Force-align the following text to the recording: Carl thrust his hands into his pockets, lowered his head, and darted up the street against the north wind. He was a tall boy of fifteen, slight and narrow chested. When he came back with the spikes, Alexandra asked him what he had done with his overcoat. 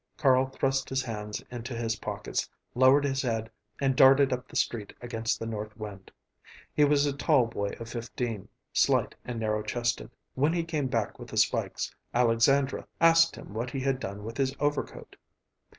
Carl 0.17 0.47
thrust 0.47 0.89
his 0.89 1.03
hands 1.03 1.43
into 1.51 1.75
his 1.75 1.97
pockets, 1.97 2.49
lowered 2.73 3.05
his 3.05 3.21
head, 3.21 3.51
and 3.79 3.95
darted 3.95 4.33
up 4.33 4.47
the 4.47 4.55
street 4.55 4.93
against 4.99 5.37
the 5.39 5.45
north 5.45 5.77
wind. 5.77 6.09
He 6.73 6.83
was 6.83 7.05
a 7.05 7.15
tall 7.15 7.45
boy 7.45 7.75
of 7.79 7.87
fifteen, 7.87 8.47
slight 8.73 9.13
and 9.25 9.39
narrow 9.39 9.61
chested. 9.61 10.09
When 10.33 10.53
he 10.53 10.63
came 10.63 10.87
back 10.87 11.19
with 11.19 11.27
the 11.27 11.37
spikes, 11.37 11.93
Alexandra 12.15 12.87
asked 12.99 13.35
him 13.35 13.53
what 13.53 13.69
he 13.69 13.81
had 13.81 13.99
done 13.99 14.23
with 14.23 14.37
his 14.37 14.55
overcoat. 14.59 15.17